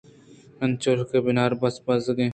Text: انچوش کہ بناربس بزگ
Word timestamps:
انچوش 0.63 0.99
کہ 1.09 1.17
بناربس 1.25 1.75
بزگ 1.85 2.17